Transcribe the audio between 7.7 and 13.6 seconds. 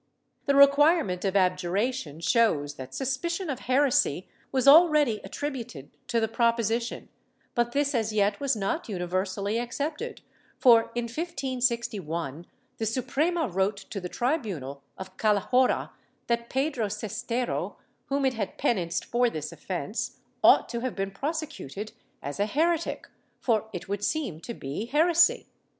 this as yet was not universally accepted for, in 1561, the Suprema